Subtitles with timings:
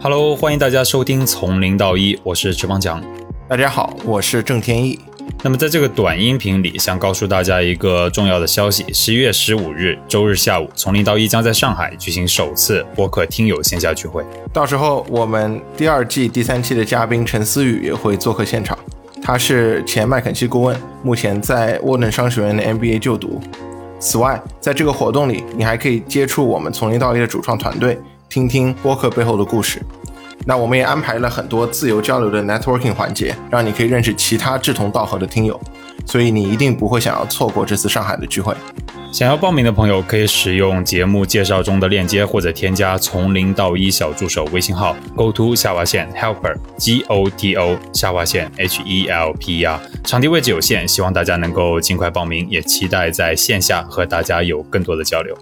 [0.00, 3.02] Hello，欢迎大家收听从零到一，我是池方强。
[3.48, 4.98] 大家好，我是郑天意。
[5.42, 14.24] 那么在这个短音频里，想告诉大家一个重要的消息：十一月十五日周日下午，从零到一将在上海举行首次播客听友线下聚会。
[14.52, 18.76] 到时候我们第二季第三期的嘉宾陈思雨也会做客现场。
[19.22, 23.40] 他是前麦肯锡顾问，目前在沃顿商学院的 MBA 就读。
[23.98, 29.82] 此外，在这个活动里，你还可以接触我们从零到一的主创团队，听听播客背后的故事。
[30.46, 35.60] 那我们也安排了很多自由交流的 networking 环节，让你可以认识其他志同道合的听友，
[36.06, 38.54] 所以你一定不会想要错过这次上海的聚会。
[39.10, 49.80] 想要报名的朋友可以使用节目介绍中的链接，或者添加从零到一小助手微信号 go to 下划线 helper g o t o 下划线 h e l p e r”。
[50.04, 55.36] 场地位置有限，希望大家能够尽快报名，也期待在线下和大家有更多的交流。